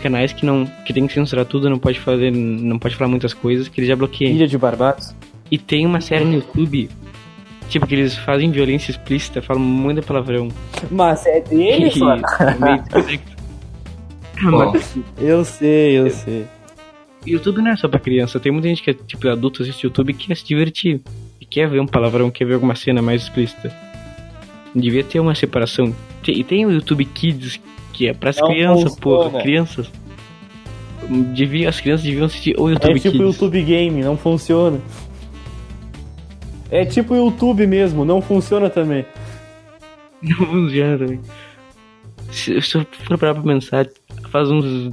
[0.02, 3.34] canais que não que tem que censurar tudo, não pode fazer, não pode falar muitas
[3.34, 4.30] coisas que ele já bloqueia.
[4.30, 5.14] Ilha de Barbados.
[5.50, 6.90] E tem uma série no YouTube
[7.70, 10.48] tipo que eles fazem violência explícita, falam muito palavrão.
[10.90, 12.22] Mas é deles, mano.
[12.40, 12.84] é meio.
[12.94, 13.37] Ah,
[14.44, 14.74] Bom,
[15.18, 16.46] Eu sei, eu sei.
[17.26, 20.12] YouTube não é só pra criança, tem muita gente que é tipo adulto, assiste YouTube
[20.12, 21.02] e quer se divertir.
[21.42, 23.74] E quer ver um palavrão, quer ver alguma cena mais explícita.
[24.76, 25.94] Devia ter uma separação.
[26.28, 27.60] E tem o YouTube Kids,
[27.94, 29.02] que é pras Não crianças, funciona.
[29.30, 29.42] porra.
[29.42, 29.92] Crianças.
[31.34, 33.22] Devia, as crianças deviam assistir o YouTube É tipo Kids.
[33.36, 34.80] YouTube Game, não funciona.
[36.70, 39.06] É tipo YouTube mesmo, não funciona também.
[40.22, 41.20] Não funciona também.
[42.32, 43.88] Se, se eu for parar pra pensar,
[44.38, 44.90] faz uns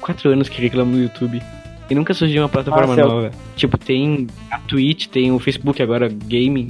[0.00, 1.42] 4 anos que reclamo do YouTube.
[1.90, 3.30] E nunca surgiu uma plataforma Ah, nova.
[3.56, 6.68] Tipo, tem a Twitch, tem o Facebook agora, gaming,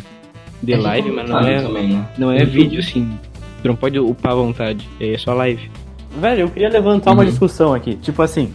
[0.63, 2.09] de live, mas não é, também, né?
[2.19, 2.53] não é YouTube.
[2.63, 3.19] vídeo assim.
[3.63, 5.71] Tu não pode upar à vontade, é só live.
[6.19, 7.29] Velho, eu queria levantar uma Uhum.
[7.29, 7.95] discussão aqui.
[7.97, 8.53] Tipo assim.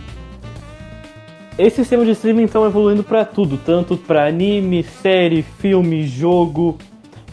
[1.57, 6.77] Esse sistema de streaming estão evoluindo pra tudo, tanto pra anime, série, filme, jogo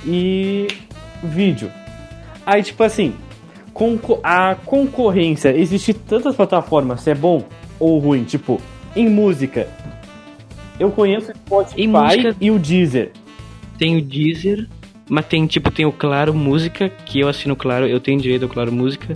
[0.07, 0.69] e
[1.25, 1.71] vídeo.
[2.47, 3.15] Aí, tipo assim,
[3.73, 7.45] conco- a concorrência, existe tantas plataformas, se é bom
[7.79, 8.61] ou ruim, tipo,
[8.95, 9.67] em música.
[10.79, 13.13] Eu conheço o Spotify música- e o Deezer.
[13.79, 14.69] Tem o Deezer,
[15.09, 18.49] mas tem tipo, tem o Claro Música, que eu assino Claro, eu tenho direito ao
[18.49, 19.15] Claro Música.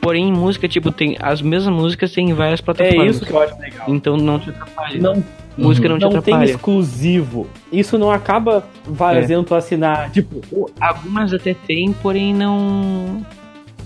[0.00, 3.16] Porém, em música, tipo, tem as mesas músicas tem em várias É plataformas.
[3.16, 3.86] isso que eu acho legal.
[3.88, 5.00] Então não te atrapalha.
[5.00, 5.24] Não
[5.58, 6.50] música não te não tem atrapalha.
[6.50, 7.48] exclusivo.
[7.72, 10.10] Isso não acaba fazendo tu assinar.
[10.12, 13.24] Tipo, Algumas até tem, porém não.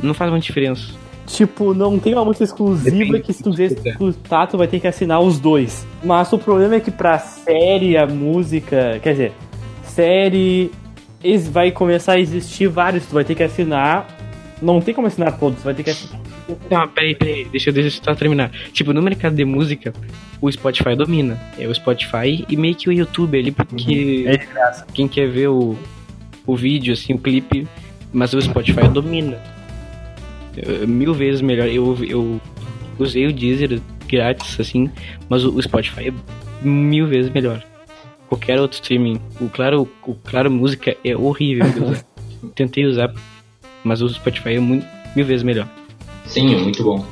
[0.03, 0.93] Não faz muita diferença.
[1.27, 4.81] tipo, não tem uma música exclusiva Depende que se tu quiser escutar, tu vai ter
[4.81, 5.87] que assinar os dois.
[6.03, 8.99] Mas o problema é que pra série, a música.
[9.03, 9.33] Quer dizer,
[9.85, 10.71] série.
[11.51, 14.09] Vai começar a existir vários, tu vai ter que assinar.
[14.63, 16.21] Não tem como assinar todos, tu vai ter que assinar.
[16.71, 18.51] Não, peraí, peraí, deixa eu, deixa eu só terminar.
[18.73, 19.93] Tipo, no mercado de música,
[20.41, 21.39] o Spotify domina.
[21.59, 24.87] É o Spotify e meio que o YouTube ali, porque É de graça.
[24.93, 25.77] quem quer ver o,
[26.47, 27.69] o vídeo, assim, o clipe,
[28.13, 29.39] mas o Spotify domina.
[30.87, 31.69] Mil vezes melhor.
[31.69, 32.41] Eu, eu
[32.99, 34.91] usei o Deezer grátis, assim,
[35.29, 36.13] mas o, o Spotify é
[36.67, 37.65] mil vezes melhor.
[38.29, 39.21] Qualquer outro streaming.
[39.41, 42.05] O Claro, o Claro Música é horrível de usar.
[42.55, 43.13] Tentei usar,
[43.85, 45.69] mas o Spotify é muito, mil vezes melhor.
[46.27, 47.05] Sim, é muito bom.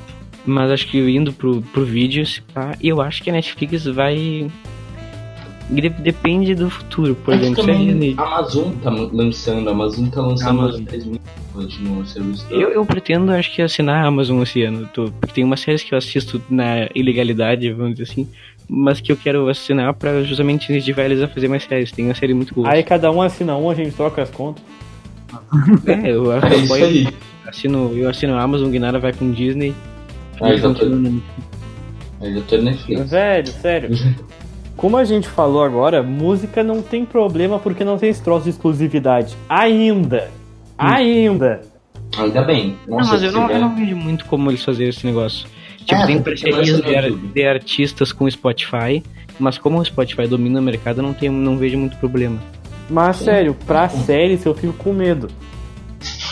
[0.46, 4.50] Mas acho que indo pro, pro vídeo, pá, eu acho que a Netflix vai.
[5.68, 7.64] De- depende do futuro, por Mas exemplo.
[7.64, 10.80] se a também a Amazon tá lançando, a Amazon tá lançando Amazon.
[10.80, 11.20] as 3 mil
[11.96, 12.46] no serviço.
[12.50, 14.88] Eu, eu pretendo, acho que, assinar a Amazon esse ano.
[14.92, 18.28] Tô, porque tem umas séries que eu assisto na ilegalidade, vamos dizer assim.
[18.68, 21.90] Mas que eu quero assinar pra justamente incentivar eles a fazer mais séries.
[21.90, 22.68] Tem uma série muito boa.
[22.70, 24.62] Aí cada um assina um, a gente troca as contas.
[25.86, 27.08] É, eu, É apoio- aí.
[27.46, 29.74] assino, eu assino a Amazon, Guinara vai com Disney.
[30.40, 33.10] Ah, e já tô- eu tô Netflix.
[33.10, 33.90] Velho, sério.
[34.78, 38.50] Como a gente falou agora, música não tem problema porque não tem esse troço de
[38.50, 39.36] exclusividade.
[39.48, 40.30] Ainda.
[40.78, 41.62] Ainda.
[42.16, 42.78] Ainda bem.
[42.86, 45.48] Não, Nossa, mas eu não, eu não vejo muito como eles fazerem esse negócio.
[45.78, 49.02] Tipo, É, tem parcerias de, de artistas com o Spotify,
[49.36, 52.40] mas como o Spotify domina o mercado, eu não, tenho, não vejo muito problema.
[52.88, 55.28] Mas sério, pra séries eu fico com medo.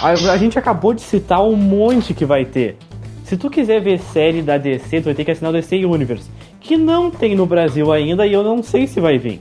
[0.01, 2.77] A, a gente acabou de citar um monte que vai ter.
[3.25, 6.31] Se tu quiser ver série da DC, tu vai ter que assinar o DC Universe.
[6.67, 9.41] Que não tem no Brasil ainda e eu não sei se vai vir.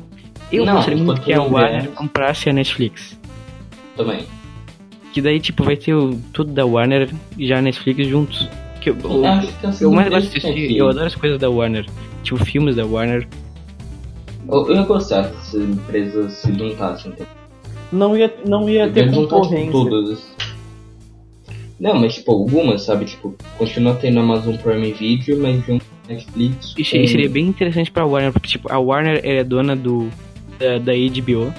[0.51, 3.19] Eu Não, gostaria muito que a Warner comprasse a Netflix.
[3.95, 4.25] Também.
[5.11, 8.47] Que daí, tipo, vai ter o, tudo da Warner e já Netflix juntos.
[8.79, 11.39] Que eu, Eu acho que assim, eu mais gosto de assistir, eu adoro as coisas
[11.39, 11.85] da Warner.
[12.21, 13.27] Tipo, filmes da Warner.
[14.47, 17.11] Eu, eu ia gostar se as empresas se juntassem.
[17.11, 17.25] Então.
[17.91, 19.71] Não ia, não ia ter tipo, concorrência.
[19.71, 20.34] todas.
[21.79, 23.05] Não, mas tipo, algumas, sabe?
[23.05, 26.73] Tipo, continua tendo Amazon Prime Video, mas junto com Netflix.
[26.77, 30.09] Isso com- seria bem interessante pra Warner, porque, tipo, a Warner é dona do,
[30.57, 31.53] da, da HBO,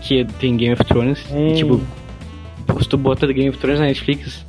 [0.00, 1.18] que tem Game of Thrones.
[1.30, 1.54] E, Hum.
[1.54, 1.80] tipo,
[2.82, 4.44] se tu bota Game of Thrones na Netflix,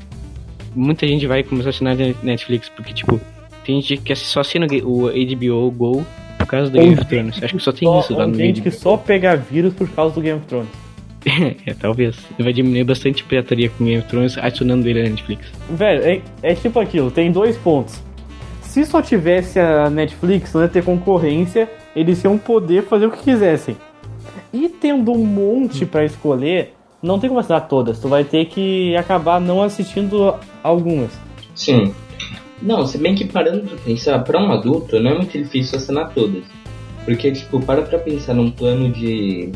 [0.74, 3.20] muita gente vai começar a assinar na Netflix, porque, tipo,
[3.66, 6.06] tem gente que só assina o HBO Go
[6.38, 7.44] por causa do Tem Game of Thrones.
[7.44, 8.80] Acho que só tem Só- isso lá no tem gente que HBO.
[8.80, 10.70] só pega vírus por causa do Game of Thrones.
[11.66, 12.18] é, talvez.
[12.40, 15.48] Vai diminuir bastante pirataria com Game of Thrones adicionando ele na Netflix.
[15.70, 18.02] Velho, é, é tipo aquilo, tem dois pontos.
[18.62, 23.24] Se só tivesse a Netflix, não ia ter concorrência, eles iam poder fazer o que
[23.24, 23.78] quisessem.
[24.52, 28.00] E tendo um monte pra escolher, não tem como assinar todas.
[28.00, 31.12] Tu vai ter que acabar não assistindo algumas.
[31.56, 31.94] Sim.
[32.62, 36.14] Não, se bem que parando pra pensar, pra um adulto não é muito difícil assinar
[36.14, 36.44] todas.
[37.04, 39.52] Porque, tipo, para pra pensar num plano de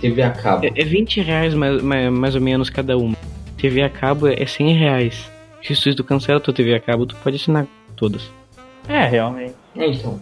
[0.00, 0.66] TV a cabo.
[0.66, 3.16] É, é 20 reais mais, mais, mais ou menos cada uma.
[3.56, 5.30] TV a cabo é 100 reais.
[5.62, 8.30] Se tu cancela tua TV a cabo, tu pode assinar todas.
[8.88, 9.54] É, realmente.
[9.76, 10.20] É, então.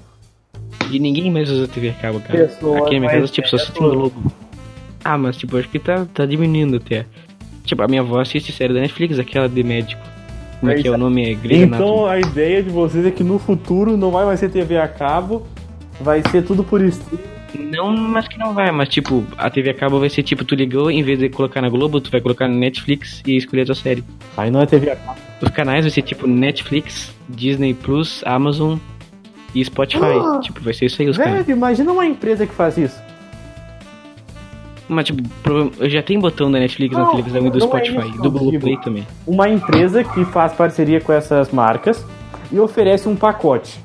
[0.90, 2.46] E ninguém mais usa TV a cabo, cara.
[2.46, 4.32] Pessoas Aqui na minha mais casa, tipo, só se tem Globo.
[5.04, 7.06] Ah, mas tipo, acho que tá, tá diminuindo até.
[7.64, 10.02] Tipo, a minha avó assiste série da Netflix, aquela de médico.
[10.60, 11.30] Como é que é o nome?
[11.30, 12.08] É Grey's Então Anatomy.
[12.08, 15.46] a ideia de vocês é que no futuro não vai mais ser TV a cabo,
[16.00, 17.20] vai ser tudo por stream.
[17.58, 20.54] Não, mas que não vai, mas tipo, a TV a cabo vai ser tipo, tu
[20.54, 23.66] ligou, em vez de colocar na Globo, tu vai colocar na Netflix e escolher a
[23.66, 24.04] tua série.
[24.36, 25.18] Aí não é TV a cabo.
[25.40, 28.78] Os canais vai ser tipo Netflix, Disney Plus, Amazon
[29.54, 30.04] e Spotify.
[30.04, 30.40] Ah!
[30.42, 31.46] tipo, vai ser isso aí os canais.
[31.46, 33.00] Velho, imagina uma empresa que faz isso.
[34.88, 35.22] Mas tipo,
[35.88, 38.30] já tem botão da Netflix na Não, televisão e do é Spotify, isso que do
[38.30, 38.62] Google digo.
[38.62, 39.06] Play também.
[39.26, 42.04] Uma empresa que faz parceria com essas marcas
[42.52, 43.80] e oferece um pacote.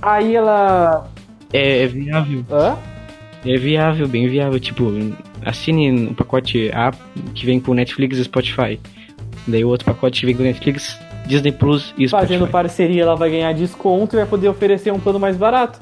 [0.00, 1.08] Aí ela.
[1.54, 2.44] É, é viável.
[2.50, 2.76] Hã?
[3.46, 4.58] É viável, bem viável.
[4.58, 4.92] Tipo,
[5.44, 6.92] assine o pacote A
[7.32, 8.80] que vem com Netflix e Spotify.
[9.46, 12.10] Daí o outro pacote que vem com Netflix, Disney Plus e Spotify.
[12.10, 15.78] Fazendo parceria, ela vai ganhar desconto e vai poder oferecer um plano mais barato.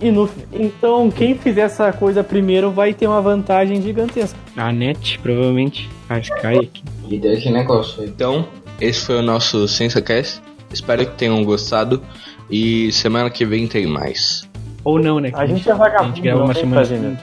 [0.00, 4.38] E no, então, quem fizer essa coisa primeiro vai ter uma vantagem gigantesca.
[4.56, 5.88] A Net, provavelmente.
[6.08, 6.82] A Sky aqui.
[7.08, 8.04] Ideia de negócio.
[8.04, 8.46] Então,
[8.80, 10.40] esse foi o nosso SensaCast.
[10.72, 12.02] Espero que tenham gostado.
[12.50, 14.47] E semana que vem tem mais.
[14.88, 15.30] Ou não, né?
[15.34, 16.86] A gente é vagabundo, A gente grava não uma semana.
[16.96, 17.18] né?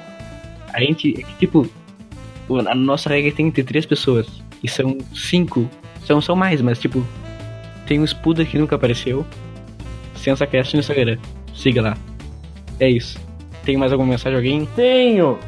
[0.72, 1.68] A gente, é que, tipo,
[2.68, 4.28] a nossa regra tem que ter três pessoas.
[4.64, 5.68] E são cinco.
[6.06, 7.04] São, são mais, mas tipo,
[7.88, 9.26] tem o Spuda que nunca apareceu.
[10.16, 11.18] SensaCast no Instagram.
[11.56, 11.98] Siga lá.
[12.80, 13.18] É isso.
[13.64, 14.68] Tem mais alguma mensagem alguém?
[14.76, 15.40] Tenho!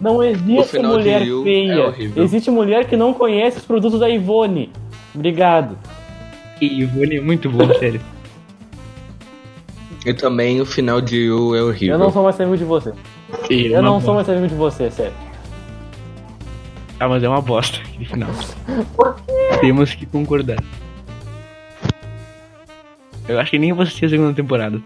[0.00, 1.86] Não existe mulher é feia.
[1.86, 2.24] horrível.
[2.24, 4.72] existe mulher que não conhece os produtos da Ivone.
[5.14, 5.78] Obrigado.
[6.60, 8.00] E Ivone é muito bom, sério.
[10.04, 11.94] E também o final de You é horrível.
[11.94, 12.92] Eu não sou mais amigo de você.
[13.48, 14.04] E Eu não bosta.
[14.06, 15.12] sou mais amigo de você, sério.
[16.98, 18.30] Ah, mas é uma bosta aquele final.
[19.60, 20.58] Temos que concordar.
[23.28, 24.80] Eu acho que nem vou assistir a segunda temporada.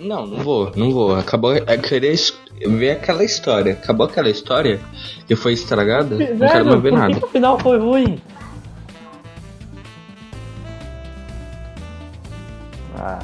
[0.00, 1.14] Não, não vou, não vou.
[1.16, 1.54] Acabou.
[1.54, 2.36] Eu queria es-
[2.66, 3.72] ver aquela história.
[3.74, 4.80] Acabou aquela história
[5.26, 6.16] que foi estragada.
[6.16, 7.14] Não quero Velho, mais ver por nada.
[7.20, 8.20] que o final foi ruim?
[12.96, 13.18] Ah.